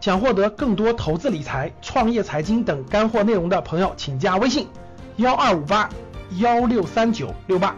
[0.00, 4.68] 想获得更多投资理财、创业财经等干货内容的朋友，请加微信
[5.16, 5.90] 幺二五八
[6.38, 7.76] 幺六三九六八。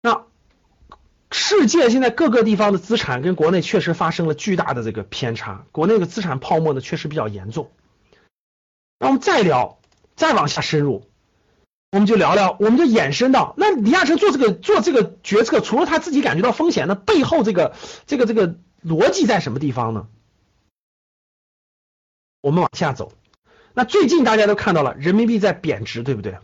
[0.00, 0.24] 那
[1.30, 7.70] 世界现在各个地方的资产跟国内确实发生了巨大的这个偏差，国内的资产泡沫呢确实比较严重。
[8.98, 9.78] 那我们再聊，
[10.16, 11.06] 再往下深入，
[11.92, 17.76] 我们就聊聊，我们就衍生到，那李亚成做这个做这个决策，除了他自己感觉到风险，那背后这个
[18.06, 20.08] 这个这个逻辑在什么地方呢？
[22.40, 23.12] 我们往下走，
[23.74, 26.38] 那最近大家都看到了人民币在贬值，对不对？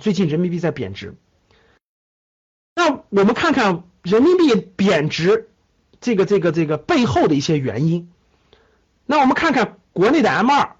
[0.00, 1.14] 最近人民币在贬值。
[2.74, 5.48] 那我们看看人民币贬值
[6.00, 8.10] 这个这个这个背后的一些原因。
[9.06, 10.76] 那我们看看国内的 M 二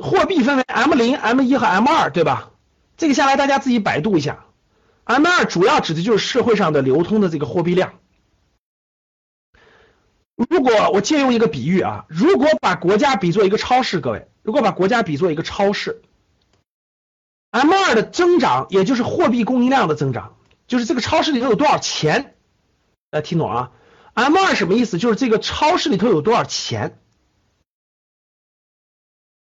[0.00, 2.50] 货币分为 M 零、M 一和 M 二，对吧？
[2.96, 4.44] 这个下来大家自己百度一下。
[5.04, 7.94] M 二主要指的就是社会上的流通的这个货币量。
[10.36, 16.00] 如果我借用一个比喻啊，如果把国家比作一个超市，各位，如果把国家比作一个超市。
[17.50, 20.36] M 二的增长，也就是货币供应量的增长，
[20.66, 22.36] 就是这个超市里头有多少钱，
[23.10, 23.72] 大家听懂啊
[24.14, 24.98] ？M 二什么意思？
[24.98, 27.00] 就是这个超市里头有多少钱。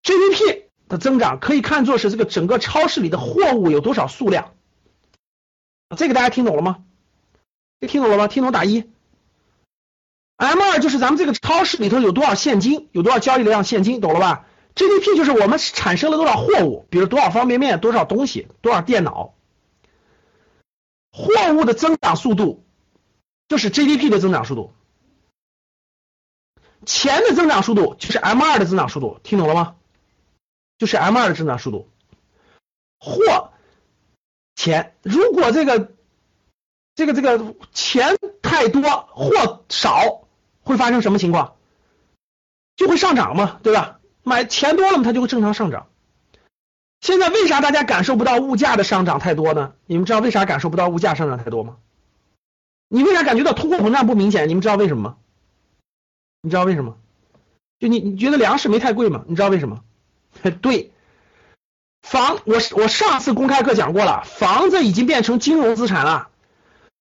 [0.07, 4.55] GDP 的增长可以看作是这个整个超市里的货物有多少数量。
[5.97, 6.85] 这个大家听懂了吗？
[7.81, 8.29] 这听懂了吗？
[8.29, 8.89] 听懂打一。
[10.37, 19.35] M 二就是咱们这个超市里头有多少现金，有多少交易量现金，懂了吧？GDP 就是我们产生了多少货物，比如多少方便面、多少东西、多少电脑，
[21.11, 22.65] 货物的增长速度
[23.49, 24.73] 就是 GDP 的增长速度，
[26.85, 29.75] 钱的增长速度就是 M 二的增长速度，听懂了吗？
[30.79, 31.89] 就是 M 二的增长速度，
[32.99, 33.53] 货
[34.55, 35.93] 钱如果这个
[36.95, 40.27] 这个这个钱太多，货少，
[40.63, 41.57] 会发生什么情况？
[42.77, 44.01] 就会上涨嘛，对吧？
[44.23, 45.87] 买钱多了嘛，它就会正常上涨。
[47.01, 49.75] 现在为啥大家感受不到物价的上涨太多呢？
[49.87, 51.77] 你们知道为啥感受不到物价上涨太多吗？
[52.89, 54.49] 你为啥感觉到通货膨胀不明显？
[54.49, 55.17] 你们知道为什么吗？
[56.43, 56.99] 你知道为什么？
[57.79, 59.25] 就你你觉得粮食没太贵吗？
[59.27, 59.85] 你知道为什么？
[60.63, 60.93] 对，
[62.03, 66.29] 房我我上次公开课讲过了，房子已经变成金融资产了，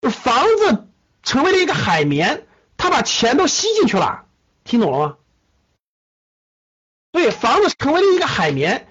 [0.01, 0.87] 房子
[1.23, 2.45] 成为了一个海绵，
[2.77, 4.25] 它把钱都吸进去了，
[4.63, 5.15] 听懂了吗？
[7.11, 8.87] 对，房子成为了一个海绵，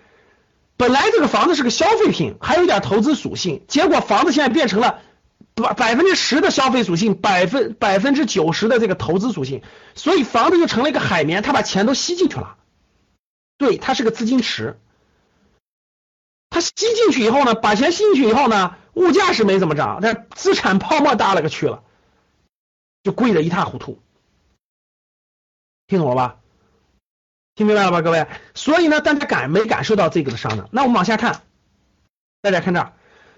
[0.76, 5.00] 本来这个房子是个消费品，还有点投资属性，结果房子现在变成了
[5.54, 9.62] 百百分之十的消费属性，百分百分之九十的这个投资属性，
[9.94, 12.56] 所以房子就成了一个海绵，它把钱都吸进去了。
[13.64, 14.78] 对，它是个资金池，
[16.50, 21.82] 它吸进去以后呢，把钱吸进去以后呢，物价是没怎么涨，但资产泡沫大了个去了，
[23.02, 24.02] 就贵的一塌糊涂，
[25.86, 26.36] 听懂了吧？
[27.54, 28.26] 听明白了吧，各位？
[28.54, 30.68] 所以呢，大家感没感受到这个的上涨？
[30.70, 31.40] 那我们往下看，
[32.42, 32.92] 大家看这儿，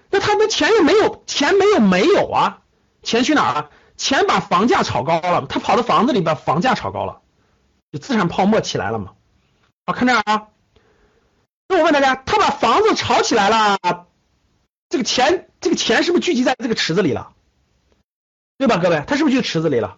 [0.09, 2.63] 那他的钱又没有，钱没有没有啊？
[3.01, 3.69] 钱去哪儿了？
[3.95, 7.21] 钱把房价炒高了，他跑到房子里把房价炒高了，
[7.93, 9.13] 就资产泡沫起来了嘛？
[9.87, 10.49] 好，看这儿啊。
[11.69, 13.77] 那我问大家，他把房子炒起来了，
[14.89, 17.31] 这个钱，这个钱是不是聚集在这个池子里了？
[18.57, 19.05] 对吧，各位？
[19.07, 19.97] 他是不是就池子里了？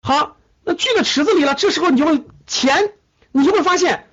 [0.00, 0.38] 好。
[0.64, 2.94] 那聚个池子里了，这时候你就会钱，
[3.32, 4.06] 你就会发现，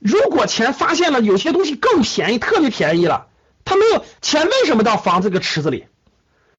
[0.00, 3.28] 如果钱发现了有些东西更便宜，特别便宜了，
[3.64, 5.86] 他没有钱为什么到房子这个池子里？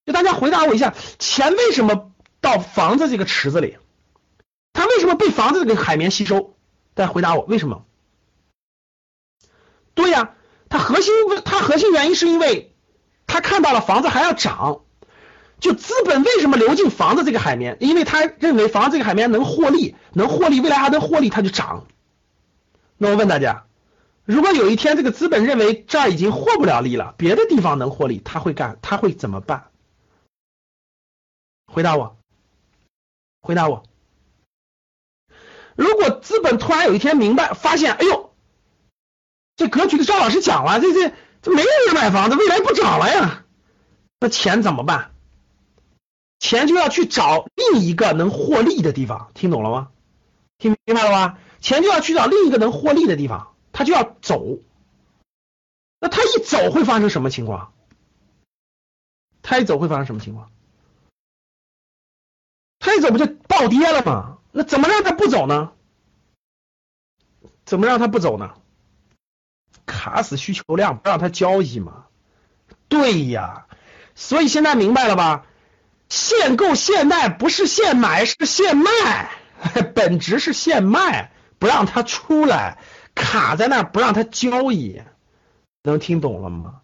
[0.05, 3.77] 就大家回答我一下，钱为什么到房子这个池子里？
[4.71, 6.52] 它为什么被房子这个海绵吸收？
[6.95, 7.85] 再回答我为什么？
[9.93, 10.35] 对呀，
[10.69, 11.13] 它核心
[11.45, 12.73] 它核心原因是因为
[13.27, 14.81] 他看到了房子还要涨。
[15.59, 17.77] 就资本为什么流进房子这个海绵？
[17.79, 21.87] 因为他认为房子这个海绵能获利，能获利，未来还能获利，它就涨。
[22.97, 23.65] 那我问大家，
[24.25, 29.71] 如果有一天这个资本认为这儿已经获不了利了，别的地方能获利，他会干，他会怎么办？
[31.65, 32.17] 回答我，
[33.41, 33.83] 回答我。
[35.75, 38.33] 如果资本突然有一天明白，发现，哎呦，
[39.55, 43.45] 这格局的赵老师讲了，这这这没人买房子，未来不涨了呀，
[44.19, 45.11] 那钱怎么办？
[46.39, 49.89] 钱就要去找另一个能获利的地方，听懂了吗？
[50.57, 51.37] 听明白了吧？
[51.61, 54.59] 钱就要去找另一个能获利的地方，他就要走。
[55.99, 57.71] 那他一走会发生什么情况？
[59.41, 60.51] 他一走会发生什么情况？
[62.83, 64.37] 他一走不就暴跌了吗？
[64.51, 65.71] 那怎么让他不走呢？
[67.65, 68.55] 怎么让它不走呢？
[69.85, 72.05] 卡死需求量，不让他交易嘛？
[72.89, 73.67] 对呀，
[74.15, 75.45] 所以现在明白了吧？
[76.09, 79.31] 限购限贷不是限买，是限卖，
[79.95, 82.77] 本质是限卖，不让他出来，
[83.15, 85.01] 卡在那不让他交易，
[85.83, 86.81] 能听懂了吗？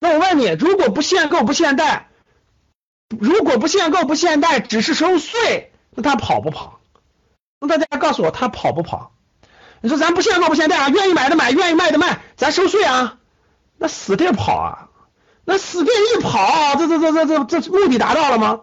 [0.00, 2.09] 那我问你，如果不限购不限贷，
[3.18, 6.80] 如果不限购不限贷，只是收税，那他跑不跑？
[7.58, 9.12] 那大家告诉我，他跑不跑？
[9.80, 13.18] 你说咱不限购不限贷啊，愿意买的买，愿意卖的卖，咱收税啊，
[13.76, 14.90] 那死地跑啊，
[15.44, 18.62] 那死地一跑，这这这这这这目的达到了吗？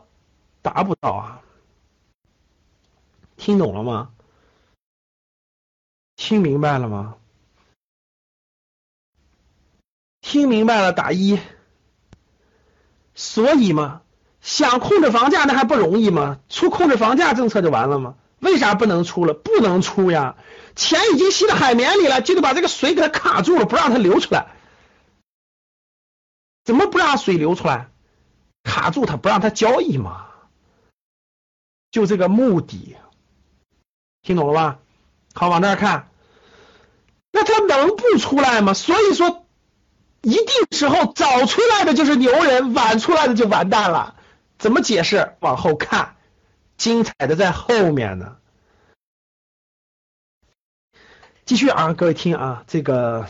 [0.62, 1.42] 达不到啊，
[3.36, 4.12] 听懂了吗？
[6.16, 7.16] 听明白了吗？
[10.22, 11.40] 听明白了打一。
[13.14, 14.02] 所以嘛，
[14.48, 16.40] 想控制房价那还不容易吗？
[16.48, 18.16] 出控制房价政策就完了吗？
[18.40, 19.34] 为啥不能出了？
[19.34, 20.38] 不能出呀！
[20.74, 24.48] 钱已经吸到海绵里了，就得把这个水给它卡住了，不让它流出来。
[26.64, 27.90] 怎么不让水流出来？
[28.64, 30.28] 卡住它，不让它交易嘛？
[31.92, 32.96] 就这个目的，
[34.22, 34.80] 听懂了吧？
[35.34, 36.08] 好，往那儿看，
[37.34, 38.74] 那它能不出来吗？
[38.74, 39.46] 所以说，
[40.22, 44.14] 一定时候早出来的就是牛人，晚出来的就完蛋了。
[44.58, 45.34] 怎么解释？
[45.40, 46.16] 往后看。
[46.78, 48.38] 精彩的在后面呢，
[51.44, 53.28] 继续啊，各位听啊，这个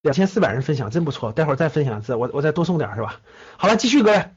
[0.00, 3.20] 两千四百人分享真不错，待会儿再分享一次，我我再多送点是吧？
[3.58, 4.30] 好了，继续各位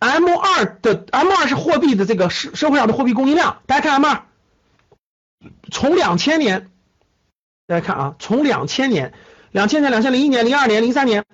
[0.00, 4.26] ，M 二的 M 二是货币的这个社社会上的货币供应量，大家看 M 二，
[5.70, 6.68] 从两千年，
[7.68, 9.14] 大家看啊，从两千年、
[9.52, 11.24] 两千年、两千零一年、零二年、零三年，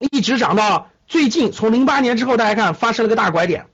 [0.00, 0.90] 一直涨到。
[1.06, 3.66] 最近从零八年之后，大家看发生了个大拐点，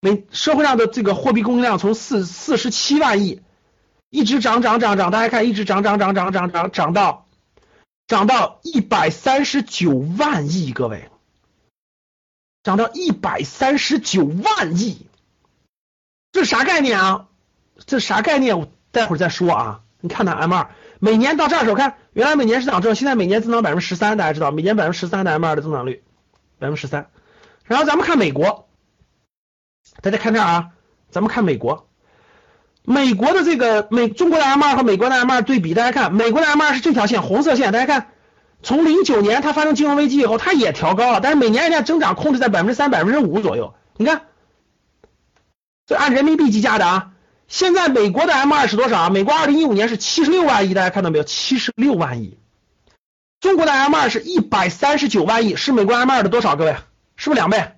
[0.00, 3.42] 每社会上的这个货币供应量从四四十七万亿
[4.10, 7.26] 一直涨涨涨涨，大家看一直涨涨涨涨涨涨涨到
[8.06, 11.10] 涨到一百三十九万亿，各位，
[12.62, 15.08] 涨到一百三十九万亿，
[16.30, 17.26] 这啥概念啊？
[17.86, 18.60] 这啥概念？
[18.60, 19.80] 我待会儿再说啊。
[20.00, 20.70] 你看它 M 二
[21.04, 26.04] 每年到这儿时候，看原来每年是涨这，现在每年增长百分之十三，大家知道每年百分之十三的 M 二的增长率。
[26.60, 27.08] 百分之十三，
[27.64, 28.68] 然后咱们看美国，
[30.00, 30.68] 大家看这儿啊，
[31.10, 31.88] 咱们看美国，
[32.84, 38.12] 美国的这个美中国的 M 二和美国的 M 二对比，大家看美国的 M 二是这条线红色线，大家看
[38.62, 43.74] 从零九年它发生金融危机以后，它也调高了，但是每年人家增长控制在百分之三、百分之五左右。
[43.96, 44.26] 你看，
[45.84, 47.11] 这按人民币计价的啊，
[47.52, 49.10] 现在美国的 M 二是多少啊？
[49.10, 51.24] 美国二零一五年是七十六万亿，大家看到没有？
[51.24, 52.38] 七十六万亿。
[53.40, 56.56] 中国的 M 二是一百三十九万亿，是美国 M 二的多少？
[56.56, 56.76] 各位，
[57.14, 57.72] 是不是两倍？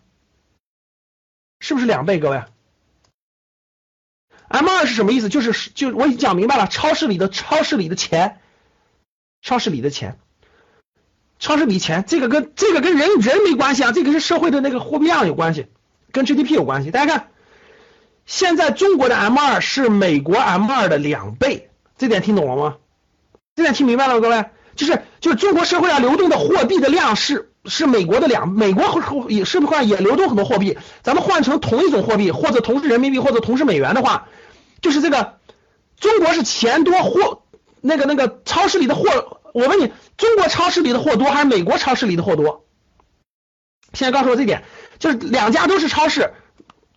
[1.58, 2.20] 是不是两倍？
[2.20, 2.44] 各位
[4.46, 5.28] ，M 二是什么意思？
[5.28, 8.40] 就是就我已经讲明白了，超市里的超市里的钱，
[9.42, 10.20] 超市里的钱，
[11.40, 15.66] 超市里钱，这个跟这个跟人人没关系啊，这个是社会的那个货币量有关系，
[16.12, 16.92] 跟 GDP 有关系。
[16.92, 17.30] 大家看，
[18.26, 22.76] 现在中国的 M 二是美国 M 二的两倍，这点听懂了吗？
[23.54, 24.20] 这点听明白了吗？
[24.20, 24.46] 各位？
[24.76, 28.84] 就是就是中国社会上流动的货币的量是是美国的两美国
[29.28, 34.26] 也社会上也流动很多货币，咱们换成同一种货币或者同是人民币或者同是美元的话，
[34.80, 35.38] 就是这个
[36.00, 37.42] 中国是钱多货
[37.80, 42.64] 那个那个超市里的货，我问你，中国超市里的货多还是美国超市里的货多？
[43.92, 44.64] 现在告诉我这点，
[44.98, 46.34] 就是两家都是超市，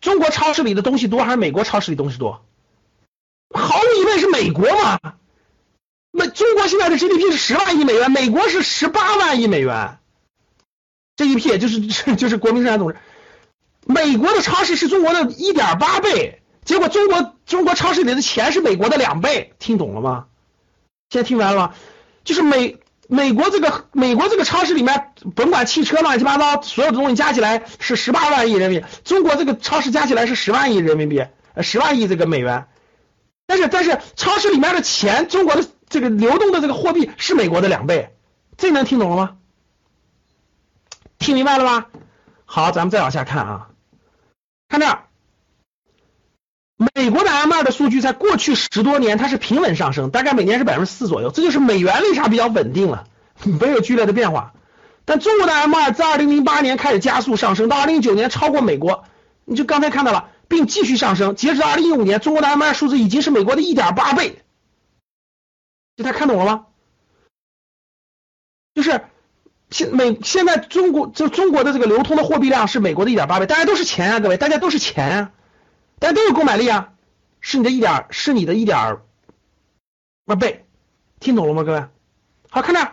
[0.02, 2.46] 中国超市里的东西多还是美国超市里东西多？
[3.54, 5.00] 毫无疑问是美国嘛。
[6.12, 10.00] 那中国现在的 GDP 是十万亿美元，美国是十八万亿美元
[11.16, 11.82] ，GDP 也就是
[12.18, 12.98] 就是国民生产总值。
[13.86, 20.28] 美国的超市是中国的一点八倍，结果中国中国超市里的钱是美国的两倍，听懂了吗？
[21.10, 21.74] 现在听明白了吗？
[22.24, 32.68] 就是美美国这个美国这个超市里面，甭管汽车乱七八糟，所有的东西加起来是十八万亿人民币，中国这个超市加起来是十万亿人民币，呃十万亿这个美元。
[33.46, 35.68] 但是但是超市里面的钱，中国的。
[35.90, 38.14] 这个流动的这个货币是美国的两倍，
[38.58, 39.38] 这能听懂了吗？
[41.18, 41.86] 听明白了吗？
[42.44, 43.70] 好，咱们再往下看啊，
[44.68, 45.07] 看这儿，
[46.78, 53.06] 美国的 M 二的数据在过去十多年它是平稳上升，大概每年是百分之四左右，这就是美元为啥比较稳定了，
[53.44, 54.54] 没有剧烈的变化。
[55.06, 59.06] 但中国的 M 二在二零零八年开始加速上升，到二零一九年超过美国，
[59.46, 64.44] 你就刚才看到了，并继续上升，截止到二零一五年，中国的 M 二数字已经是美国的一点八倍。
[65.96, 66.66] 这他看懂了吗？
[68.76, 69.02] 就是
[69.72, 75.32] 现美现在中国就中国的这个流通的货币量是美国的一点八倍，大家都是钱啊，各位，大家都是钱啊，
[76.00, 76.94] 大家都有购买力啊，
[77.42, 80.66] 是你的一点是你的一点二倍，
[81.20, 81.88] 听懂了吗，各位？
[82.50, 82.92] 好，看这，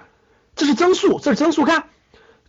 [0.56, 1.88] 这是增速，这是增速，看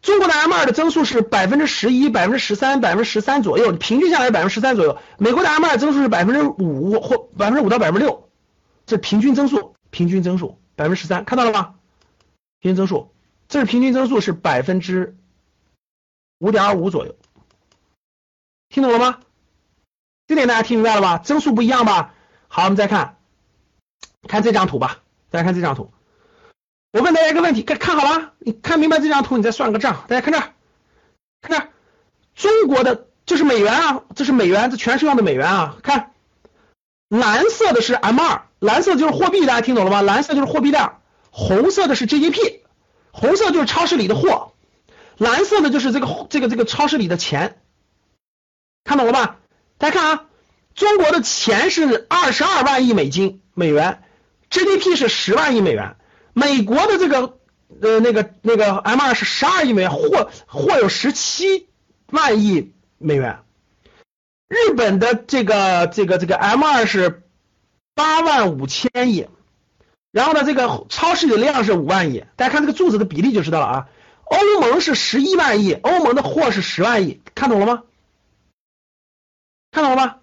[0.01, 4.97] 中国的 M 二的增速是百分之十一、百分之十三、百分之十三左右，平均下来百分之十三左右。
[5.17, 8.29] 美国的 M 二增速是百分之五或百分之五到百分之六，
[8.85, 11.75] 这平均增速，平均增速百分之十三，看到了吗？
[12.59, 13.11] 平均增速，
[13.47, 15.17] 这是平均增速是百分之
[16.37, 17.15] 五点二五左右，
[18.69, 19.19] 听懂了吗？
[20.27, 21.17] 这点大家听明白了吧？
[21.19, 22.13] 增速不一样吧？
[22.47, 23.17] 好，我们再看，
[24.27, 25.91] 看这张图吧，大家看这张图。
[26.91, 30.05] 我问大家一个问题，看看好了，你看明白这张图，你再算个账。
[30.07, 30.53] 大家看这儿，
[31.41, 31.69] 看这儿，
[32.33, 35.77] 中国的这是美元啊，这是美元，这全是用的美元啊。
[35.83, 36.11] 看，
[37.09, 40.01] 蓝色的是 M 二，蓝色就是货币，大家听懂了吗？
[40.01, 41.01] 蓝色就是货币量。
[41.29, 42.61] 红色的是 GDP，
[43.11, 44.53] 红色就是超市里的货，
[45.17, 47.61] 蓝色的就是这个这个这个超市里的钱，
[48.85, 49.37] 看懂了吧？
[49.77, 50.25] 大家看啊，
[50.73, 54.03] 中国的钱是二十二万亿美金美元
[54.49, 55.95] ，GDP 是十万亿美元，
[56.33, 57.37] 美国的这个
[57.81, 61.67] 呃那个那个 M 二是十二亿美元，货货有十七
[62.11, 63.39] 万亿美元，
[64.47, 67.23] 日本的这个这个这个 M 二是
[67.93, 69.27] 八万五千亿。
[70.11, 73.87] 然后呢，这个超市的量是五万亿，大家看这个柱子的比例就知道了啊。
[74.23, 77.83] 欧盟是十一万亿，欧盟的货是十万亿，看懂了吗？
[79.75, 80.21] 看懂了吗？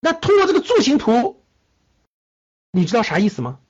[0.00, 1.44] 那通过这个柱形图，
[2.72, 3.60] 你知道啥意思吗？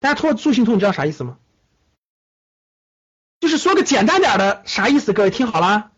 [0.00, 1.38] 大家通过柱形图，你知道啥意思吗？
[3.40, 5.12] 就是说个简单点的啥意思？
[5.12, 5.92] 各位听好了，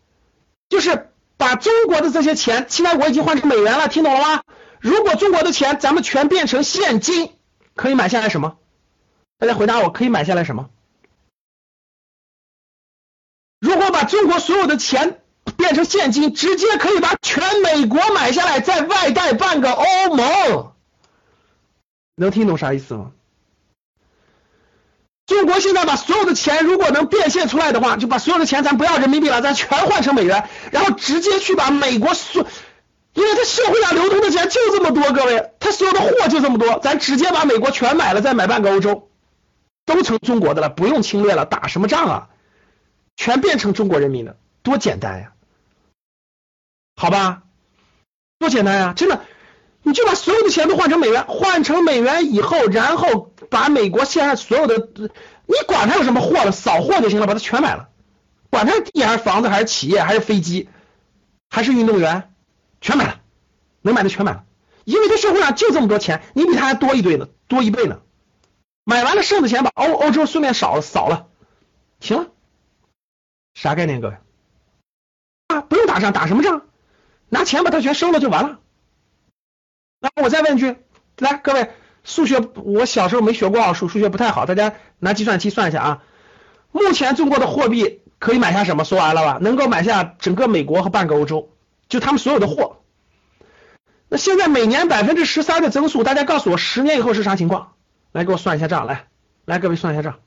[0.67, 4.43] 就是把中国的这些钱，现在我已经换成美元了，听懂了吗？
[4.81, 7.37] 如果中国的钱咱们全变成现金。
[7.73, 8.57] 可以买下来什么？
[9.37, 10.69] 大家回答我，可以买下来什么？
[13.59, 15.20] 如果把中国所有的钱
[15.61, 20.73] 变成现金，直接可以把全美国买下来，再外贷半个欧盟。
[22.15, 23.11] 能听懂啥意思吗？
[25.27, 32.45] 中国现在把所有的钱，如果能变现出来的话，就把所有的钱咱不要人民币了，咱全换成美元，然后直接去把美国所。
[33.13, 39.09] 因为它社会上流通的钱就这么多，各位，它所有的货就这么多，咱直接把美国全买了，再买半个欧洲，
[39.85, 42.29] 都成中国的了，不用侵略了，打什么仗啊？
[43.15, 45.33] 全变成中国人民的，多简单呀！
[46.95, 47.43] 好吧，
[48.39, 48.93] 多简单呀！
[48.95, 49.25] 真的，
[49.83, 54.89] 你就把所有的钱都换成美元，换成美元以后，然后把美国现在所有的，
[55.45, 57.89] 你管它有什么货了，扫货就行了，把它全买了，
[58.49, 60.69] 管它是地还是房子还是企业还是飞机
[61.49, 62.27] 还是运动员。
[62.83, 63.21] 全买了，
[63.83, 64.43] 能买的全买了，
[64.85, 68.01] 因为他社会上就这么多钱，你比他还多一堆呢，多一倍呢。
[68.83, 71.27] 买完了剩的钱把欧欧洲顺便扫了扫了，
[71.99, 72.31] 行了，
[73.53, 74.17] 啥概念各位？
[75.49, 76.63] 啊，不用打仗，打什么仗？
[77.31, 78.59] 拿钱把它全收了就完了。
[80.01, 80.75] 那我再问一句，
[81.17, 81.71] 来各位，
[82.03, 86.03] 数学我小时候没学过奥数，数学不太好，大家拿计算器算一下啊。
[86.73, 88.83] 目前中国的货币可以买下什么？
[88.83, 89.37] 说完了吧？
[89.39, 91.49] 能够买下整个美国和半个欧洲。
[91.87, 92.81] 就他们所有的货，
[94.09, 97.73] 那现在每年百分之十三的增速，大家告诉我十年以后是啥情况？
[98.11, 99.07] 来给我算一下账，来，
[99.45, 100.19] 来各位算一下账。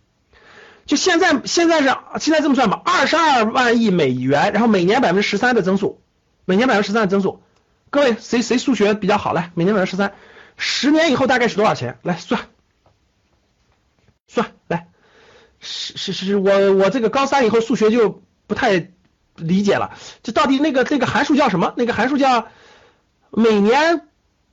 [0.87, 6.03] 就现在现在是现在这么算吧，二十二万亿美元，然后每年百分之十三的增速，
[6.45, 7.43] 每年百分之十三的增速，
[7.91, 9.33] 各位谁谁数学比较好？
[9.33, 10.15] 来，每年百分之十三，
[10.57, 11.99] 十年以后大概是多少钱？
[12.03, 12.49] 来算，
[14.27, 14.89] 算来，
[15.61, 18.91] 是是是，我我这个高三以后数学就不太。
[19.37, 21.75] 理解了，这到底那个那个函数叫什么？
[21.77, 22.47] 那个函数叫
[23.31, 24.07] 每年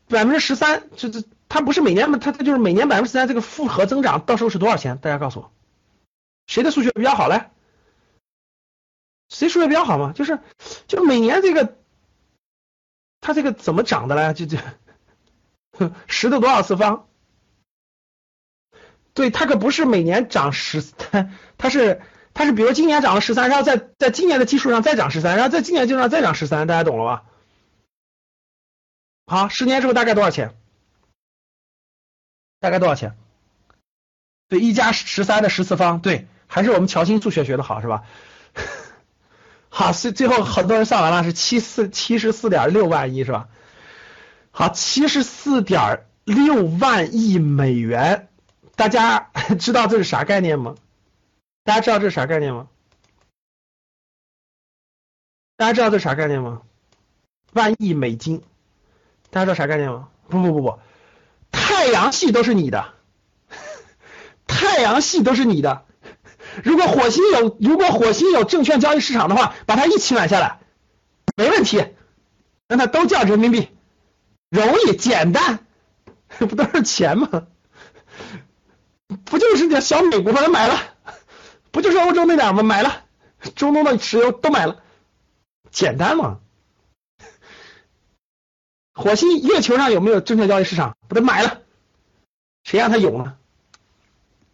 [0.07, 2.17] 百分之十三，这这它不是每年嘛？
[2.17, 4.97] 它它就是每年百分之十三这个复合增长，到时候是多少钱？
[4.97, 5.51] 大家告诉我，
[6.47, 7.51] 谁的数学比较好嘞？
[9.29, 10.13] 谁数学比较好嘛？
[10.15, 10.39] 就是
[10.87, 11.77] 就每年这个
[13.21, 14.33] 它这个怎么涨的嘞？
[14.33, 14.57] 就就
[16.07, 17.07] 十的多少次方？
[19.13, 22.01] 对，它可不是每年涨十， 它它是。
[22.33, 27.25] 它是比如今年涨了十三，然后在在今年的基础上再涨十三，然后在今年基础上再涨十三，大家懂了吧？
[29.27, 30.55] 好，十年之后大概多少钱？
[32.61, 33.17] 大概多少钱？
[34.47, 38.05] 对，一加十三的十次方，对，还是我们乔欣数学学的好是吧？
[39.73, 43.47] 好，最最后很多人算完了是七四七十四点六万亿是吧？
[44.51, 48.27] 好，七十四点六万亿美元，
[48.75, 50.75] 大家 知道这是啥概念吗？
[51.63, 52.67] 大家知道这是啥概念吗？
[55.55, 56.63] 大家知道这是啥概念吗？
[57.53, 58.43] 万亿美金，
[59.29, 60.09] 大家知道啥概念吗？
[60.27, 60.79] 不不不不，
[61.49, 62.93] 太阳系都是你的，
[64.47, 65.85] 太阳系都是你的。
[66.63, 70.59] 如果火星有，如果火星有证券交易市场的话，把它一起买下来，
[71.35, 71.85] 没问题，
[72.67, 73.69] 让它都叫人民币。
[74.49, 75.65] 容易简单，
[76.39, 77.47] 不都是钱吗？
[79.25, 80.77] 不就是点小美国把它买了？
[81.71, 82.63] 不就是欧洲那点吗？
[82.63, 83.03] 买了，
[83.55, 84.83] 中东的石油都买了，
[85.69, 86.39] 简单嘛。
[88.93, 90.97] 火星、月球上有没有证券交易市场？
[91.07, 91.61] 把它买了，
[92.63, 93.37] 谁让它有呢？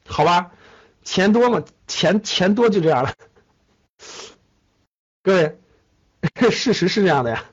[0.05, 0.51] 好吧，
[1.07, 3.13] 钱多嘛，钱钱多就这样了。
[5.23, 5.57] 各位，
[6.51, 7.45] 事实是这样的呀。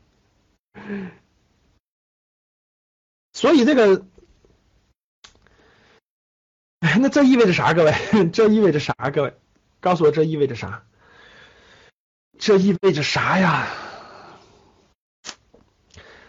[3.32, 4.04] 所以这个，
[6.80, 7.73] 哎，那这意味着啥？
[7.75, 7.94] 各位，
[8.34, 8.92] 这意味着啥？
[9.14, 9.34] 各位，
[9.78, 10.82] 告诉我这意味着啥？
[12.37, 13.68] 这意味着啥呀？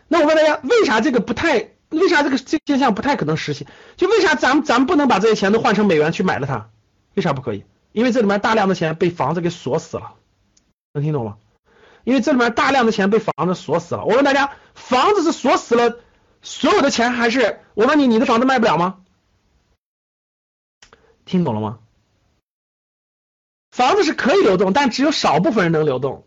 [0.08, 1.72] 那我问大家，为啥这个不太？
[1.90, 3.68] 为啥这个这现象不太可能实现？
[3.98, 6.70] 就为啥咱们咱们不能把这些钱都换成美元去买了它？
[7.16, 7.66] 为啥不可以？
[7.92, 10.14] 因为这里面大量的钱被房子给锁死了，
[10.94, 11.38] 能听懂吗？
[12.04, 14.06] 因为这里面大量的钱被房子锁死了。
[14.06, 15.98] 我问大家，房子是锁死了
[16.42, 18.98] 所有的钱，还是我问你，你的房子卖不了吗？
[21.26, 21.80] 听懂了吗？
[23.72, 26.26] 房子是可以流动，但只有少部分人能流动。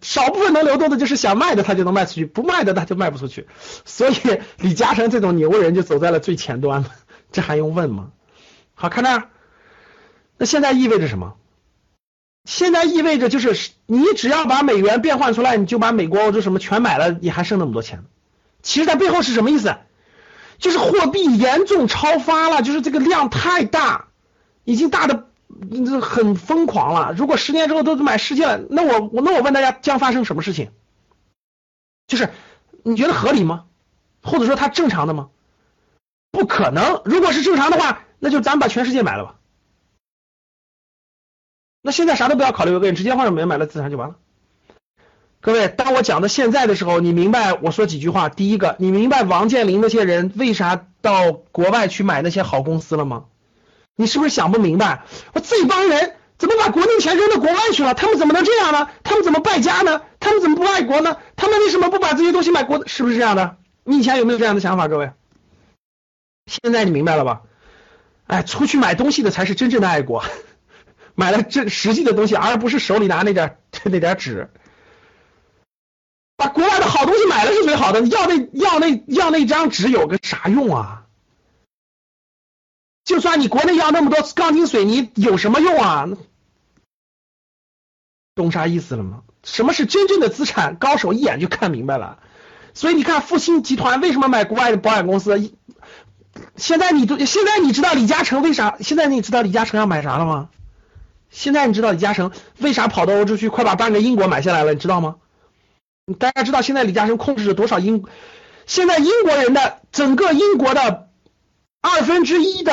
[0.00, 3.48] 少部分能流动的，就是想卖的他就能卖出去，不卖的他就卖不出去。
[3.84, 4.14] 所以
[4.58, 6.90] 李嘉诚这种牛人就走在了最前端了，
[7.32, 8.12] 这还用问吗？
[8.74, 9.28] 好看这儿，
[10.42, 11.34] 那现在意味着什么？
[12.44, 18.02] 现在意味着就是你只要把美元变换出来，你就把美国、欧洲什么全买了，你还剩那么多钱。
[18.60, 19.76] 其实它背后是什么意思？
[20.58, 24.08] 就是货币严重超发了，就是这个量太大，
[24.64, 25.28] 已经大的。
[26.00, 27.14] 很疯狂了。
[27.16, 30.72] 如果十年之后都买世界了，那我我那我问大家，将发生什么事情？
[32.08, 32.30] 就是
[32.82, 33.66] 你觉得合理吗？
[34.24, 35.28] 或者说它正常的吗？
[36.32, 37.00] 不可能。
[37.04, 39.36] 如果是正常的话，那就咱把全世界买了吧。
[41.82, 44.14] 那现在啥都不要考虑，各位直接换成美元买了资产就完了。
[45.40, 48.28] 各位，当我讲到现在的时候，你明白我说几句话？
[48.28, 53.24] 第一个，你明白王健林那些人为啥到国外去买那些好公司了吗？
[53.96, 55.02] 你是不是想不明白？
[55.32, 57.94] 我这帮人怎么把国内钱扔到国外去了？
[57.94, 58.88] 他们怎么能这样呢？
[59.02, 60.02] 他们怎么败家呢？
[60.20, 61.16] 他们怎么不爱国呢？
[61.34, 62.86] 他们为什么不把这些东西买国？
[62.86, 63.56] 是不是这样的？
[63.82, 64.86] 你以前有没有这样的想法？
[64.86, 65.10] 各位，
[66.46, 67.42] 现在你明白了吧？
[68.28, 70.22] 哎，出去买东西的才是真正的爱国，
[71.14, 74.50] 买了这实际的东西，而不是手里拿那点 那点纸。
[76.36, 81.04] 把国外的好东西买了是最好的，要那要那要那张纸有个啥用啊？
[83.04, 86.08] 就算你国内要那么多钢筋水泥，有什么用啊？
[88.34, 89.22] 懂啥意思了吗？
[89.44, 90.76] 什么是真正的资产？
[90.76, 92.18] 高手一眼就看明白了。
[92.74, 95.52] 所以你看，复兴集团为什么买国外的保险公司？
[96.56, 98.78] 现在你都现在你知道李嘉诚为啥？
[98.80, 100.48] 现在你知道李嘉诚要买啥了吗？
[101.32, 104.72] 现在你知道李嘉诚为啥跑到欧洲去，快把半个英国买下来了？
[104.72, 105.16] 你知道吗？
[106.20, 108.04] 大家知道现在李嘉诚控制着多少英？
[108.66, 111.08] 现在英国人的整个英国的。
[111.84, 112.72] 二分之一的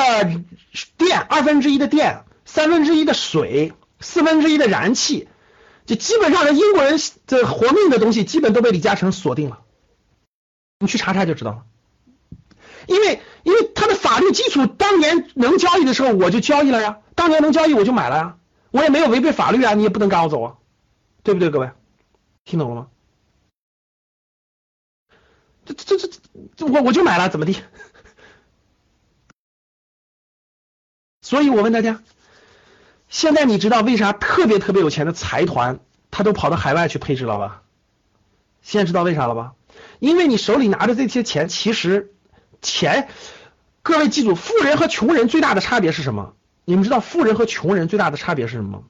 [0.96, 5.26] 电，二分之一的电，三分之一的水，四分之一的燃气，
[5.84, 9.62] 就基本上，英国人的活命的东西，基本都被李嘉诚锁定了。
[10.78, 11.62] 你去查查就知道了。
[12.86, 18.36] 因为，因为他的法律基础，当年能交易的时候我就交易了呀，当年能交易我就买了呀，
[18.70, 20.56] 我也没有违背法律啊，你也不能赶我走啊，
[21.22, 21.70] 对不对，各位？
[22.44, 22.88] 听懂了吗？
[25.64, 26.08] 这这这
[26.56, 27.60] 这，我我就买了，怎么地？
[31.22, 32.02] 所以我问大家，
[33.08, 35.80] 现在你知道为啥特别特别有钱的财团
[36.10, 37.62] 他都跑到海外去配置了吧？
[38.62, 39.54] 现在知道为啥了吧？
[40.00, 42.12] 因为你手里拿着这些钱，其实
[42.62, 43.08] 钱，
[43.82, 46.34] 各位记住，富人和穷人最大的差别是什么？
[46.70, 48.84] 你们知道富人和穷人最大的差别是什么？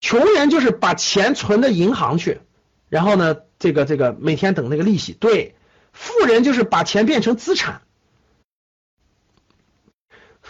[0.00, 2.42] 穷人就是把钱存到银行去，
[2.88, 5.14] 然后呢，这个这个每天等那个利息。
[5.14, 5.56] 对，
[5.92, 7.82] 富人就是把钱变成资产。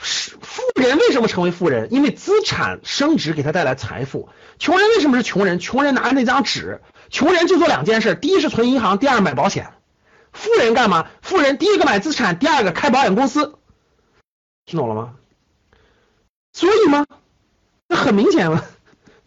[0.02, 1.90] 是富人为什么成为富人？
[1.90, 4.28] 因为资产升值给他带来财富。
[4.59, 5.59] 穷人为什么是穷人？
[5.59, 9.72] 穷人拿着那张纸，穷人就做两件事：第一是存银行，第二买保险。
[10.35, 11.09] 富人干嘛？
[11.22, 13.55] 富人第一个买资产，第二个开保险公司。
[14.72, 15.18] 听懂了吗？
[16.54, 17.06] 所以吗？
[17.88, 18.64] 那很明显了。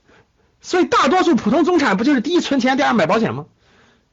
[0.60, 3.46] 所以大多数普通中产不就是第一存钱，第二买保险吗？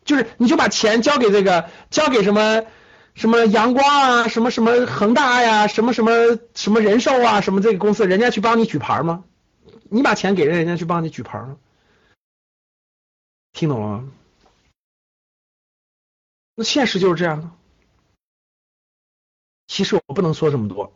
[0.05, 2.67] 就是你就把钱交给这个，交给什么？
[3.15, 9.25] 什么阳光啊，什么什么恒大呀，什么什么什么人寿啊，什么这个公司，人家去帮你举牌吗？
[9.85, 11.57] 你把钱给人，人家去帮你举牌吗？
[13.53, 14.13] 听懂了吗？
[16.55, 17.51] 那现实就是这样的。
[19.67, 20.93] 其实我不能说这么多，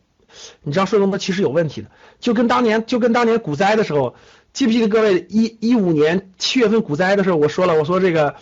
[0.61, 4.15] 你知道说这么多其实有问题的，就跟当年就跟当年股灾的时候，
[4.53, 8.35] 记不记得各位一一五年七月份股灾的时候，我说了，我说这个。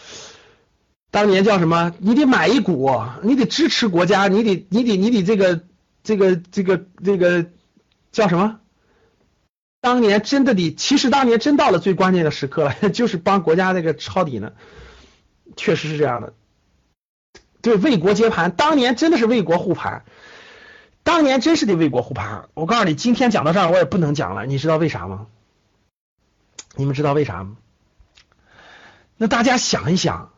[1.11, 1.93] 当年叫什么？
[1.99, 2.91] 你得买一股，
[3.23, 5.61] 你得支持国家，你得你得你得这个
[6.03, 7.45] 这个这个这个
[8.11, 8.59] 叫什么？
[9.79, 14.51] 当年真的得，其实当年真到了最关键的时刻了， 就是帮国家这个抄底呢，
[15.55, 16.33] 确实是这样的。
[17.61, 20.03] 对，为国接盘，当年真的是为国护盘，
[21.05, 22.49] 当年真是得为国护盘。
[22.55, 25.27] 我告诉你，今天讲到这儿我也不能讲了，你知道为啥吗？
[26.75, 27.57] 你们知道为啥吗？
[29.15, 30.31] 那大家想一想，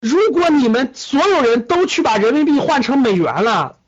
[0.00, 3.78] 如果你们所有人都去把人民币换成美元了，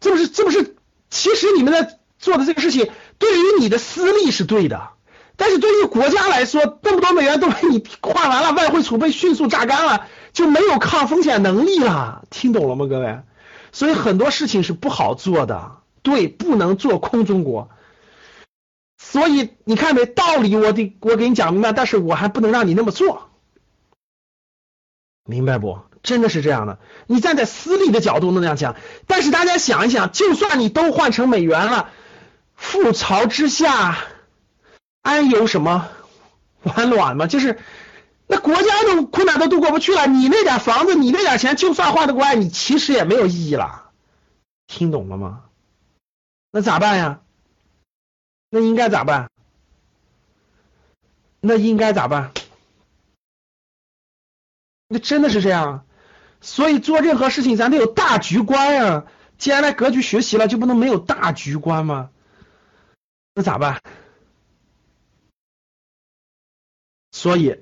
[0.00, 0.74] 这不是这不是？
[1.08, 2.90] 其实你们在做的这个事情。
[3.16, 4.90] 对于你的私利是对的，
[5.36, 12.24] 但是对于国家来说，那么多美元都被你换完了，外汇储备迅速榨干了，就没有抗风险能力了。
[12.28, 13.20] 听懂了吗，各位？
[13.74, 17.68] 所以很多事情是不好做的，对，不能做空中国。
[18.96, 23.28] 所以你看没道理，我得我给你讲明白，但是我还不能让你那么做，
[25.26, 25.80] 明白不？
[26.04, 26.78] 真的是这样的。
[27.06, 31.90] 你站在私利的角度那样讲，但是大家想一想，就算你都换成美元了。
[32.56, 33.98] 覆巢之下，
[35.02, 35.88] 安有什么
[36.62, 37.26] 完卵吗？
[37.26, 37.58] 就是
[38.40, 43.92] 国家都困难都度过不去了，你那点房子，你那点钱，就算换得过来，你其实也没有意义了。
[44.66, 45.44] 听懂了吗？
[46.50, 47.20] 那咋办呀？
[48.50, 49.30] 那应该咋办？
[51.40, 52.32] 那应该咋办？
[54.88, 55.84] 那真的是这样，
[56.40, 59.04] 所以做任何事情咱得有大局观呀。
[59.36, 62.10] 既然来格局学习了，就不能没有大局观吗？
[63.34, 63.82] 那咋办？
[67.10, 67.60] 所以，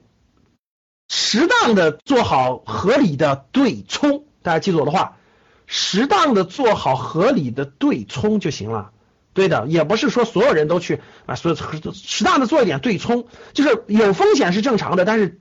[1.14, 5.18] 适当的做好合理的对冲，大家记住我的话，
[5.66, 8.92] 适当的做好合理的对冲就行了。
[9.35, 11.55] 对的，也不是说所有人都去啊，所以
[11.92, 15.38] 适当的做一点对冲，就是有风险是正常的，但是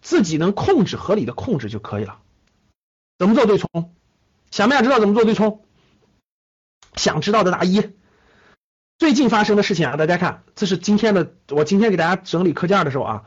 [0.00, 2.18] 自己能控制，合理的控制就可以了。
[3.18, 3.92] 怎么做对冲？
[4.52, 5.64] 想不想知道怎么做对冲？
[6.94, 7.90] 想知道的打一。
[8.96, 13.24] 最近发生的事情啊，大家看，这是今天的我今天给大家整理课件的时候啊，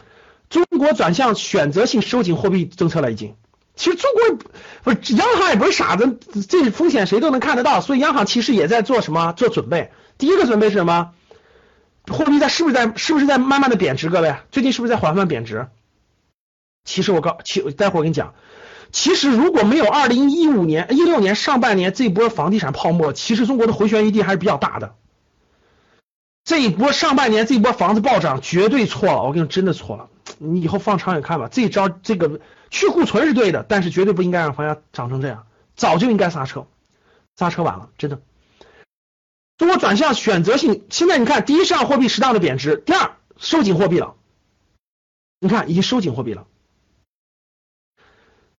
[0.49, 3.35] 中国转向选择性收紧货币政策了已经。
[3.75, 4.47] 其实中国
[4.83, 6.17] 不是央行也不是傻子，
[6.49, 9.91] 这风险谁都能看得到，所以央行其实也在做什么做准备。
[10.17, 11.11] 第一个准备是什么？
[12.09, 14.09] 货币在是不是在是不是在慢慢的贬值？
[14.09, 15.67] 各位，最近是不是在缓慢贬值？
[16.85, 18.33] 其实我告，其待会儿我跟你讲，
[18.91, 24.95] 其实如果没有二零一五年一六年上半年这波房地产泡沫，其实中国的回旋余地还是比较大的。
[26.45, 30.07] 这一波上半年这一波房子暴涨绝对错了，我跟你说真的错了。
[30.37, 36.67] 你以后放长远看吧，这招这个去库存是对的，但是绝对不应该让房价涨成这样，早就应该刹车，
[37.35, 38.21] 刹车晚了，真的。
[39.57, 44.15] 中国转向选择性，现在你看，第一，市场货币适当的贬值；第二，收紧货币了。
[45.39, 46.45] 你看，已经收紧货币了，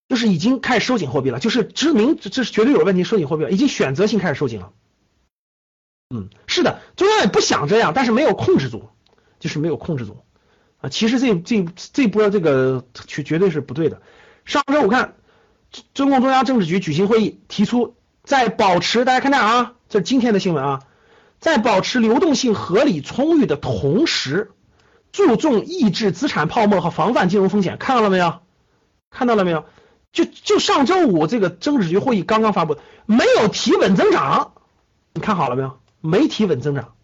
[0.09, 4.73] 就是已经开始收紧货币了，就是知名这是绝对有问题，收紧货币了，已经选择性开始收紧了。
[6.11, 8.89] 嗯，是的，中央也不想这样，但是没有控制住，
[9.39, 10.17] 就是没有控制住
[10.81, 10.89] 啊。
[10.89, 14.01] 其实这这这波这个绝绝对是不对的。
[14.45, 15.15] 上周我看
[15.95, 20.83] 中共中央政治局举行会议，提出在保持大家看这啊，这是今天的新闻啊，
[21.39, 24.53] 在保持流动性合理充裕的同时，
[25.13, 27.77] 注重抑制资产泡沫和防范金融风险。
[27.79, 28.41] 看到了没有？
[29.11, 29.65] 看到了没有？
[30.13, 34.53] 就就上周五这个政治局会议刚刚发布，没有提稳增长，
[35.13, 35.79] 你看好了没有？
[36.01, 36.95] 没提稳增长，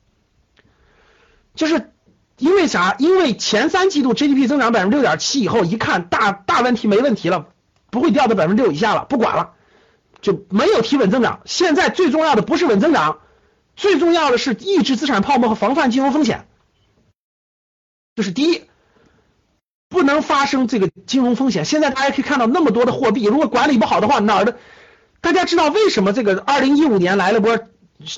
[1.55, 1.93] 就是
[2.39, 2.97] 因为啥？
[2.99, 7.47] 因为前三季度 GDP 增长百分之六点七以后，一看大大问题没问题了，
[7.91, 9.53] 不会掉到百分之六以下了，不管了，
[10.21, 11.41] 就没有提稳增长。
[11.45, 13.21] 现在最重要的不是稳增长，
[13.77, 16.47] 最重要的是抑制资产泡沫和防范金融风险。
[18.17, 18.63] 就是第一，
[19.89, 21.65] 不能发生这个金融风险。
[21.65, 24.59] 现在大家可以看到那么多的货币，如果管理不好的话，哪儿的？
[25.21, 27.59] 大家知道为什么这个二零一五年来了波？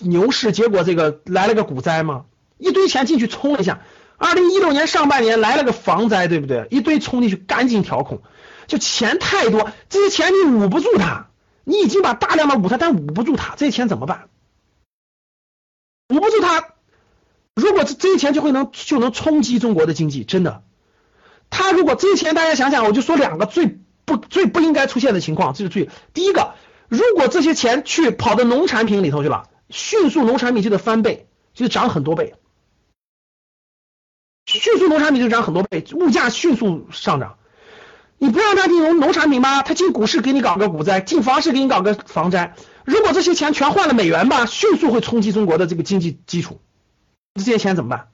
[0.02, 2.24] 牛市，结果这个来了个股灾吗，
[2.56, 3.82] 一堆钱进去冲了一下。
[4.18, 6.66] 二零一六年上半年来了个房灾，对不对？
[6.70, 8.22] 一堆冲进去，赶紧调控，
[8.66, 11.28] 就钱太多，这些钱你捂不住它，
[11.64, 14.28] 你已经把大量的捂它，但捂不住它，这些钱怎么办？
[16.08, 16.68] 捂不住它，
[17.54, 20.62] 如果这这些钱就会能就能冲击中国的经济，真的。
[21.50, 26.54] 他如果这些钱，大家想想，我就说两个最不最不应该出现的情况，这是最第一个，
[26.88, 29.48] 如果这些钱去跑到农产品里头去了。
[29.68, 32.34] 迅速农产品就得翻倍，就得涨很多倍。
[34.46, 37.36] 迅速农产品就涨很多倍，物价迅速上涨。
[38.18, 39.62] 你不让他进农农产品吗？
[39.62, 42.54] 他进股市给你搞个股灾，进房市给你搞个房灾。
[42.84, 46.60] 如果这些钱全换了美元吧，迅速会冲击中国的这个经济基础。
[47.34, 48.08] 这些钱怎么办？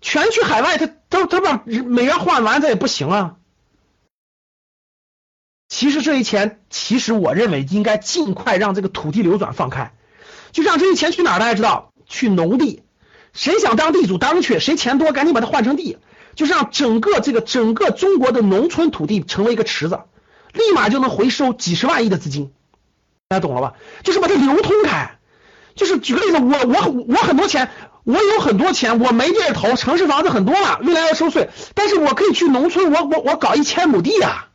[0.00, 3.36] 全去海外，他他他把美元换完，这也不行啊。
[5.68, 9.92] 其实这些钱，其实我认为应该尽快让这个土地流转放开，
[10.52, 11.38] 就让这些钱去哪儿？
[11.40, 12.82] 大家知道，去农地。
[13.34, 15.98] 谁想当地主当去，谁钱多赶紧把它换成地，
[16.36, 20.00] 就是让整个这个整个中国的农村土地成为一个池子，
[20.52, 22.52] 立马就能回收几十万亿的资金。
[23.28, 23.74] 大家懂了吧？
[24.04, 25.18] 就是把它流通开。
[25.74, 27.68] 就是举个例子，我我我很多钱，
[28.04, 34.50] 我有很多钱，我没地儿投，城市房子很多了，未来要收税，但是我可以去农村，我我我搞一千亩地啊，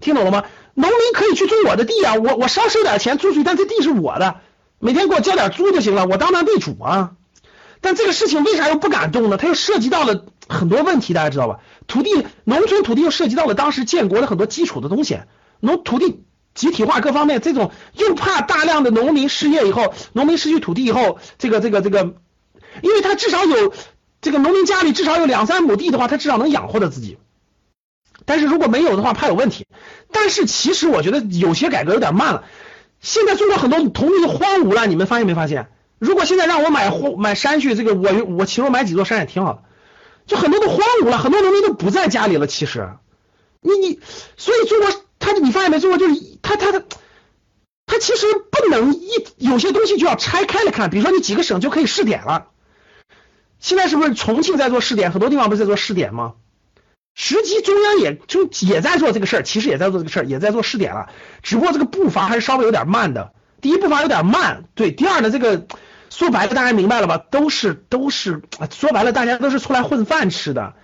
[0.00, 0.42] 听懂了吗？
[0.74, 4.40] 农民可以去租我的地啊，我我稍收点钱租出去，但这地是我的，
[4.80, 7.12] 每天给我交点租就行了，我当当地主啊。
[7.80, 9.36] 但这个事情为啥又不敢动呢？
[9.36, 11.60] 它又涉及到了很多问题，大家知道吧？
[11.86, 15.20] 土地农村土地又涉及到了当时建国的很多基础的东西，
[15.60, 16.22] 农土地。
[16.56, 22.14] 集体化各方面，这种又怕大量的农民失业以后，农民失去土地以后，这个这个这个，
[22.80, 23.74] 因为他至少有
[24.22, 27.18] 这个农民家里至少有两三亩地的话，他至少能养活着自己。
[28.24, 29.66] 但是如果没有的话，怕有问题。
[30.10, 32.44] 但是其实我觉得有些改革有点慢了。
[33.02, 35.68] 现在中国很多土地荒芜了，你们发现没发现？
[35.98, 39.62] 如果现在让我买买山去，这个我我其实买几座山也挺好的，
[40.26, 42.46] 就很多都荒芜了，很多农民都不在家里了。
[42.46, 42.90] 其实，
[43.60, 44.00] 你你
[44.36, 44.88] 所以中国。
[45.18, 45.80] 他，你发现没？
[45.80, 46.84] 中国就是他，他的，
[47.86, 50.90] 他其实不能一有些东西就要拆开了看。
[50.90, 52.48] 比如说，你几个省就可以试点了。
[53.58, 55.10] 现在是不是重庆在做试点？
[55.10, 56.34] 很多地方不是在做试点吗？
[57.14, 61.08] 实际中央也就也在做这个事儿，其实也在做这个事儿，也在做试点了。
[61.42, 63.32] 只不过这个步伐还是稍微有点慢的。
[63.66, 64.92] 第一步伐有点慢，对。
[64.92, 65.66] 第二呢，这个
[66.08, 67.18] 说白了，大家明白了吧？
[67.18, 70.74] 都是都是说白了，大家都是出来混饭吃的。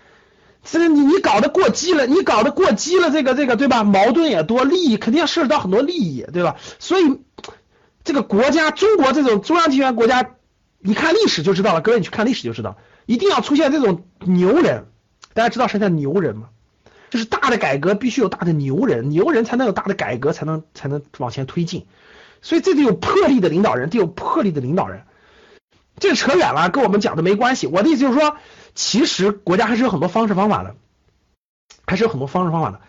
[0.64, 3.84] 这你你搞得过激了，你搞得过激了，这个这个对吧？
[3.84, 6.56] 矛盾也多，利益肯定要涉及到很多利益，对吧？
[6.80, 7.20] 所以
[8.02, 10.30] 这个国家，中国这种中央集权国家，
[10.80, 11.82] 你看历史就知道了。
[11.82, 14.86] 各位，你去看历史就知道，一定要出现这种牛人。
[15.34, 16.48] 大家知道什么叫牛人吗？
[17.10, 21.86] 就是大的改革必须有大的牛人，牛人才能有大的改革，才能才能往前推进。
[22.42, 25.04] 所以这得有魄力的领导人，得有魄力的领导人。
[25.98, 27.66] 这扯远了，跟我们讲的没关系。
[27.66, 28.36] 我的意思就是说。
[28.74, 30.76] 其实国家还是有很多方式方法的，
[31.86, 32.80] 还是有很多方式方法的。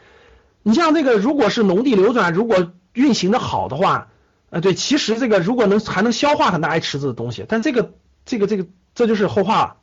[0.61, 4.07] 你像这个，如果是农地流转，如果运行的好的话，
[4.49, 9.75] 呃，对，其实这个如果能还能消化很大一池子的东西，但这个这个这个这就是后话了。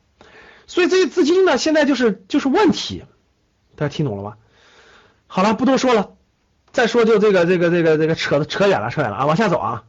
[0.65, 3.03] 所以这些资金呢，现在就是就是问题，
[3.75, 4.37] 大家听懂了吗？
[5.27, 6.15] 好了，不多说了，
[6.71, 9.83] 再说就这个这个这个这个扯扯远了，扯远了啊，往下走啊。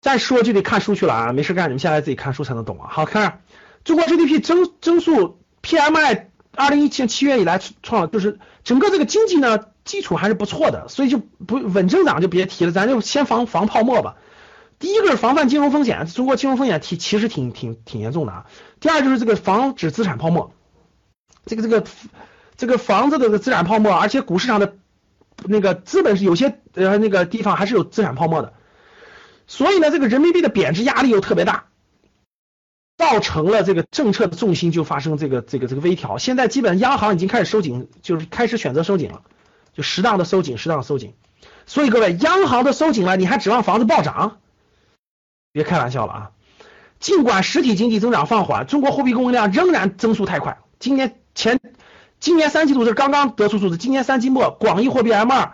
[0.00, 2.88] 再说就得看书去了啊，没事干，你们下来自己看书才能懂啊。
[2.90, 3.42] 好看。
[3.84, 14.16] 中国 GDP 增增速 PMI 二零一七年七月以来创就是整个这个经济呢基础还是不错的，所以就不稳增长就别提了，咱就先防防泡沫吧。
[14.78, 18.46] 第一个是防范金融风险，中国金融风险提其实挺挺挺严重的啊。
[18.80, 20.52] 第二就是这个防止资产泡沫，
[21.46, 21.84] 这个这个
[22.56, 24.76] 这个房子的资产泡沫，而且股市上的
[25.44, 28.52] 那个资本是有些呃那个地方还是有资产泡沫的，
[29.46, 31.64] 所以呢这个人民币的贬值压力又特别大。
[32.96, 39.22] 造成了这个政策的重心就发生这个这个这个微调，现在基本央行已经开始收紧，就是开始选择收紧了，
[39.72, 41.14] 就适当的收紧，适当的收紧。
[41.64, 44.38] 所以各位，央行的收紧了，你还指望房子暴涨？
[45.52, 46.30] 别开玩笑了啊！
[46.98, 50.58] 尽管实体经济增长放缓，中国货币供应量仍然增速太快。
[50.80, 51.60] 今年前
[52.20, 55.52] 今年三季度是刚刚得出数字，今年三季末广义货币 M 二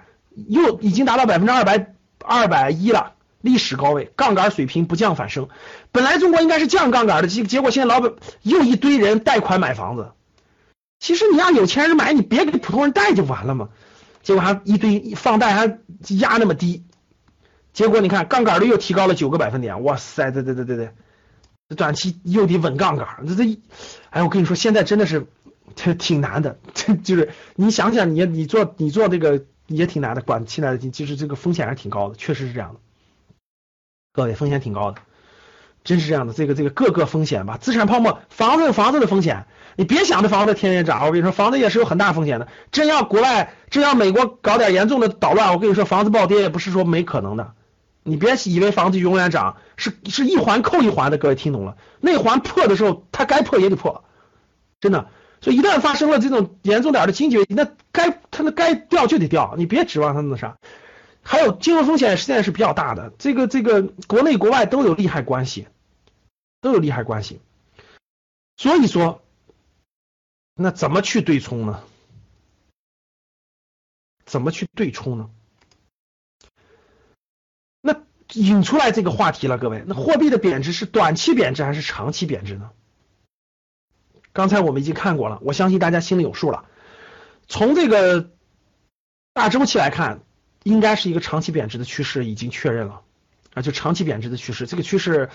[0.48, 3.12] 又已经达到百分之二百二百一了。
[3.40, 5.48] 历史高位，杠杆水平不降反升。
[5.92, 10.12] 本来中国应该是降杠杆的，结结果现在老板又一堆人贷款买房子。
[10.98, 13.68] 其实你让有钱人买，你别给普通人贷就完了嘛。
[14.22, 16.84] 结果还一堆放贷还压那么低，
[17.74, 19.84] 结果你看杠杆率又提高了九个百分点。
[19.84, 20.88] 哇塞，对对对对对，
[21.76, 23.06] 短期又得稳杠杆。
[23.28, 23.60] 这这，
[24.08, 25.26] 哎，我跟你说，现在真的是
[25.74, 32.80] 这挺难的，这就是你想想，你你做你做这个也挺难的，管现在其实这个风险还是挺高的，确实是这样的。
[34.12, 35.00] 各位风险挺高的，
[35.82, 36.32] 真是这样的。
[36.32, 41.04] 这个这个各个风险吧，资产泡沫，房子有房子的风险，你别想着房子天天涨。
[41.04, 42.46] 我跟你说，房子也是有很大风险的。
[42.70, 47.54] 真要国外，真要美国搞点严重的捣乱，我跟你说，房子暴跌也不是说没可能的。
[48.04, 51.18] 你别以为房子永远涨，是是一环扣一环的。
[51.18, 51.76] 各位听懂了？
[52.00, 54.04] 那环破的时候，它该破也得破，
[54.80, 55.08] 真的。
[55.44, 60.56] 所以一旦发生了这种严重点的经济危机，那该它那该掉就得掉，你别指望它那啥。
[61.22, 65.68] 还有金融风险现在是比较大的，这个这个国内国外都有利害关系，
[66.62, 67.42] 都有利害关系，
[68.56, 69.22] 所以说，
[70.54, 71.82] 那怎么去对冲呢？
[74.24, 75.28] 怎么去对冲呢？
[77.82, 78.00] 那
[78.32, 82.70] 引出来这个话题了，各位，那货币的贬值是短期贬值还是长期贬值呢？
[84.34, 86.66] 刚才我们已经看过了，我相信大家心里有数了，
[87.48, 88.28] 从这个。
[89.36, 90.20] 大周期来看，
[90.62, 93.00] 应该是一个长期贬值的趋势已经确认了
[93.52, 95.28] 啊，就长期贬值的趋势，这个趋势，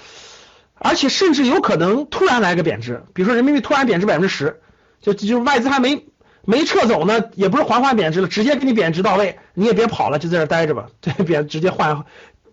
[0.73, 4.61] 而且甚至有可能突然来个贬值，比如说人民币突然贬值百分之十，
[5.01, 6.07] 就就外资还没
[6.45, 12.05] 没撤走呢，也不是缓缓贬值了，直接给你贬值到位，你也别跑了，就在这待着吧， 对，贬直接换，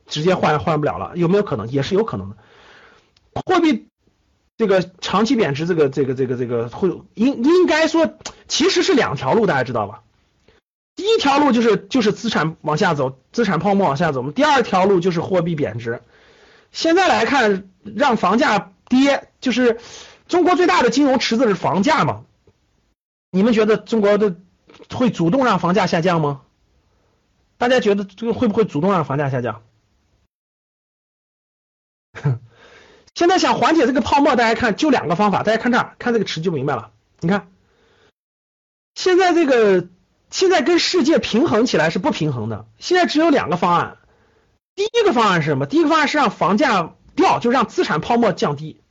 [0.09, 1.69] 直接换换不了了，有没有可能？
[1.69, 2.37] 也是有可能的，
[3.47, 3.87] 货币。
[4.59, 8.14] 这个长期贬值，这个这个这个这个会应应该说
[8.49, 10.03] 其实是两条路，大家知道吧？
[10.95, 14.31] 第一条路就是就是资产往下走，资产泡沫往下走。
[14.33, 16.01] 第二条路就是货币贬值。
[16.73, 19.79] 现在来看，让房价跌，就是
[20.27, 22.25] 中国最大的金融池子是房价嘛？
[23.31, 24.37] 你们觉得中国的
[24.90, 26.40] 会主动让房价下降吗？
[27.59, 29.62] 大家觉得这个会不会主动让房价下降？
[33.17, 36.91] 现在想缓解这个泡沫，大家看就两个方法，大家看这儿，看这个池就明白了。
[37.21, 37.49] 你看，
[38.95, 39.89] 现在这个
[40.31, 42.67] 现在跟世界平衡起来是不平衡的。
[42.79, 43.97] 现在只有两个方案，
[44.75, 45.65] 第一个方案是什么？
[45.65, 48.83] 第一个方案是让房价掉，就让资产泡沫降低，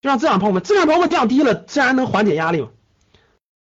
[0.00, 2.68] 就让资产泡沫，资产泡沫降低了，自然能缓解压力嘛。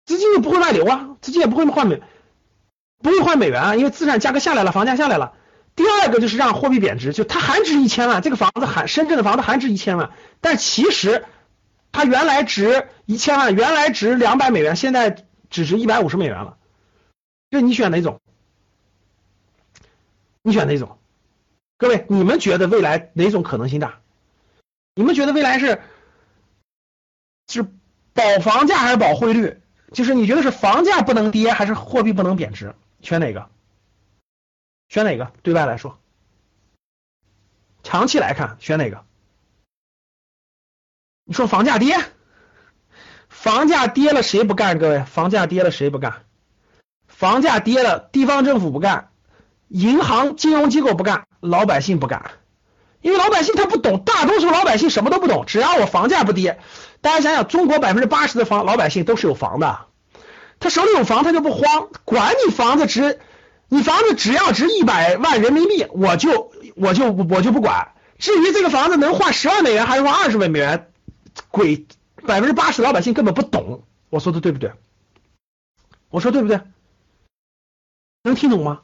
[0.05, 2.01] 资金也不会外流啊，资金也不会换美，
[3.01, 5.31] 不会换美元啊，因为资产价格下来了，房价下来了。
[5.77, 10.11] 第二个就是让货币贬值，就它还值一千万，这个房子还深圳的房子还值一千万，
[10.41, 11.23] 但其实
[11.91, 16.57] 它原来值一千万，原来值两百美元，现在只值一百五十美元了。
[17.51, 18.19] 就你选哪种？
[20.41, 20.97] 你选哪种？
[21.77, 23.99] 各位，你们觉得未来哪种可能性大？
[24.95, 25.79] 你们觉得未来是
[27.47, 27.63] 是
[28.13, 29.61] 保房价还是保汇率？
[29.91, 32.73] 就是你觉得是房价不能跌还是货币不能贬值？
[33.01, 33.47] 选哪个？
[34.89, 35.31] 选哪个？
[35.43, 35.97] 对外来说，
[37.83, 39.03] 长期来看选哪个？
[41.25, 41.97] 你说房价跌，
[43.27, 44.79] 房价跌了谁不干？
[44.79, 46.23] 各位，房价跌了谁不干？
[47.05, 49.09] 房价跌了，地方政府不干，
[49.67, 52.31] 银行、金融机构不干，老百姓不干，
[53.01, 55.45] 因为老百姓他不懂，大多数老百姓什么都不懂。
[55.45, 56.61] 只要我房价不跌，
[57.01, 59.87] 大家想想，中国百分之八十的房老百姓都是有房的，
[60.59, 63.19] 他手里有房，他就不慌，管你房子值。
[63.69, 67.93] 你房子只要值一百万人民币，我就我就我就不管。
[68.17, 70.91] 至于这个房子能换十万美元还是换二十万美元，
[71.49, 71.85] 鬼
[72.25, 73.83] 百分之八十老百姓根本不懂。
[74.09, 74.71] 我说的对不对？
[76.09, 76.61] 我说对不对？
[78.23, 78.81] 能听懂吗？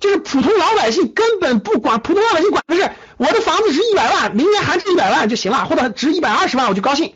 [0.00, 7.14] 就是普通老百姓根本不管，普通老百姓管的是我的房子值一百万，明年还值一百万就行了，或者值一百二十万我就高兴。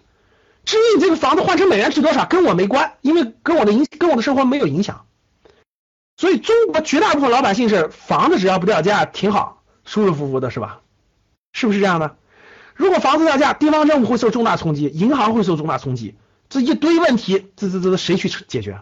[0.64, 5.06] 至于你这个房子换成美元值多少，跟我没关，因为跟我的影跟我的生活没有影响。
[6.18, 10.80] 所以中国绝大部分老百姓是房子只要不掉价挺好，舒舒服服的是吧？
[11.52, 12.16] 是不是这样的？
[12.74, 16.16] 如果房子掉价，地方政府会受重大冲击，银行会受重大冲击，
[16.48, 18.80] 这一堆问题，这这这谁去解决？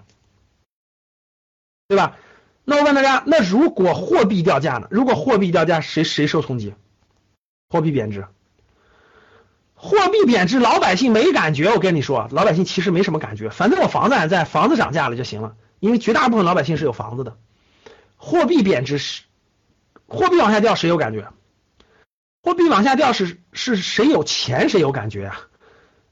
[1.89, 2.17] 对吧？
[2.65, 4.89] 那我问大家，那如果货币掉价呢？
[4.91, 6.75] 如果货币掉价，谁谁受冲击？
[7.69, 8.27] 货币贬值，
[9.75, 11.71] 货币贬值，老百姓没感觉。
[11.71, 15.55] 我跟你说，老百姓其实没什么感觉，反正我房子还在，房子涨价了就行了。
[15.81, 17.37] 因为绝大部分老百姓是有房子的，
[18.17, 19.23] 货币贬值是
[20.07, 21.29] 货币往下掉，谁有感觉？
[22.43, 25.41] 货币往下掉是是谁有钱谁有感觉啊？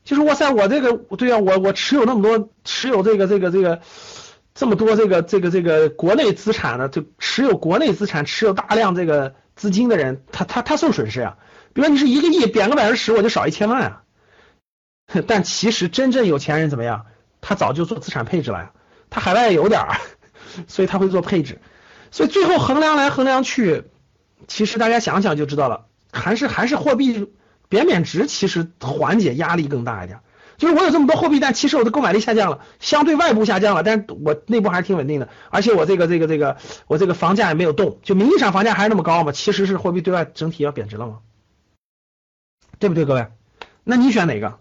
[0.04, 3.80] 就是哇塞，我这个对啊，我我持有那么多持有这个这个这个
[4.54, 11.38] 这么多这个这个这个国内资产的，就持有国内资产持有大量这个资金的人，他他他受损失啊。
[11.72, 14.02] 比如你是一个亿，贬个百分之十，我就少一千万啊。
[15.26, 17.06] 但其实真正有钱人怎么样？
[17.40, 18.72] 他早就做资产配置了呀。
[19.14, 20.00] 他海外有点儿，
[20.66, 21.60] 所以他会做配置，
[22.10, 23.84] 所以最后衡量来衡量去，
[24.48, 27.32] 其实大家想想就知道了，还是还是货币
[27.68, 30.18] 贬贬值，其实缓解压力更大一点。
[30.56, 36.56] 就是我有这么多货币，但其实我的购买力下降了，相对外部下降了，但是我内部还是挺稳定的，而且我这个这个这个
[36.88, 41.20] 我这个房价也没有动，就名义上房价还是那么高嘛，其实是货币对外整体要贬值了吗？
[42.80, 43.28] 对不对，各位？
[43.84, 44.58] 那你选哪个？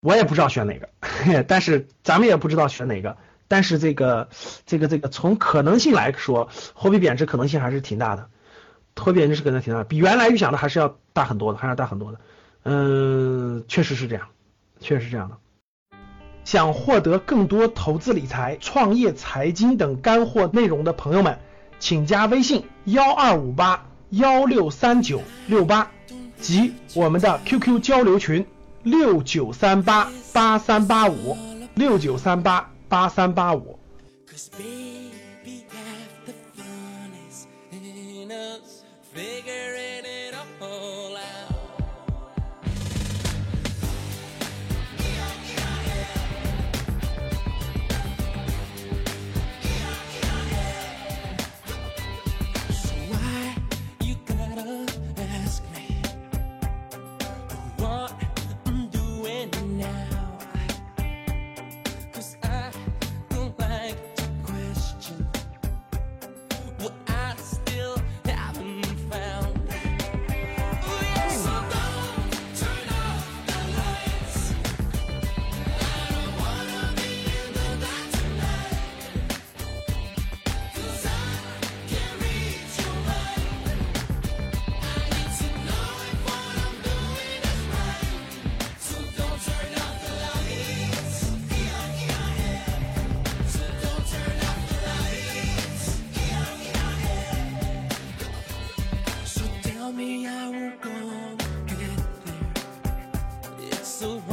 [0.00, 0.88] 我也不知道选哪个，
[1.46, 3.16] 但是咱们也不知道选哪个。
[3.52, 4.30] 但是这个
[4.64, 8.30] 这个这个从可能性来说，货币贬值可能性还是挺大的，
[8.96, 12.20] 货币贬值是可能挺大，比原来预想的还是要大很多的，还是要大很多的。
[12.62, 14.26] 嗯，确实是这样，
[14.80, 15.36] 确实是这样的。
[16.44, 21.38] 想获得更多投资理财、创业、财经等干货内容的朋友们，
[21.78, 25.90] 请加微信幺二五八幺六三九六八
[26.40, 28.46] 及我们的 QQ 交流群
[28.82, 31.36] 六九三八八三八五
[31.74, 32.71] 六九三八。
[32.92, 33.78] 八三八五。
[99.82, 103.68] tell me I will go get there.
[103.68, 104.31] It's so.